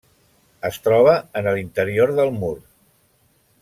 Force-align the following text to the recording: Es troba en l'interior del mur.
Es 0.69 0.79
troba 0.87 1.13
en 1.43 1.51
l'interior 1.53 2.17
del 2.23 2.35
mur. 2.41 2.53